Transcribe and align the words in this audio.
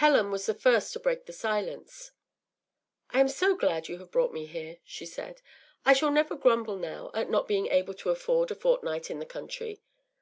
Helen 0.00 0.30
was 0.30 0.46
the 0.46 0.54
first 0.54 0.94
to 0.94 0.98
break 0.98 1.26
the 1.26 1.32
silence. 1.34 2.12
“I 3.10 3.20
am 3.20 3.28
glad 3.58 3.86
you 3.86 3.98
have 3.98 4.10
brought 4.10 4.32
me 4.32 4.46
here,” 4.46 4.78
she 4.82 5.04
said; 5.04 5.42
“I 5.84 5.92
shall 5.92 6.10
never 6.10 6.36
grumble 6.36 6.76
now 6.78 7.10
at 7.12 7.28
not 7.28 7.46
being 7.46 7.66
able 7.66 7.92
to 7.92 8.08
afford 8.08 8.50
a 8.50 8.54
fortnight 8.54 9.10
in 9.10 9.18
the 9.18 9.26
country. 9.26 9.82